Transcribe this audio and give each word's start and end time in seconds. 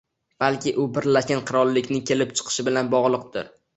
Balki 0.43 0.71
bu 0.77 0.85
Birlashgan 0.95 1.43
Qirollikning 1.51 2.03
kelib 2.13 2.33
chiqishi 2.41 2.67
bilan 2.71 2.91
bogʻliqdir. 2.95 3.55